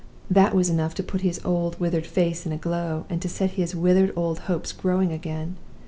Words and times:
That 0.31 0.55
was 0.55 0.67
enough 0.67 0.95
to 0.95 1.03
put 1.03 1.21
his 1.21 1.39
withered 1.45 1.45
old 1.85 2.05
face 2.07 2.47
in 2.47 2.51
a 2.51 2.57
glow, 2.57 3.05
and 3.07 3.21
to 3.21 3.29
set 3.29 3.51
his 3.51 3.75
withered 3.75 4.11
old 4.15 4.39
hopes 4.49 4.71
growing 4.71 5.11
again. 5.11 5.57